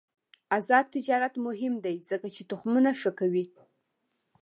[0.57, 3.45] آزاد تجارت مهم دی ځکه چې تخمونه ښه کوي.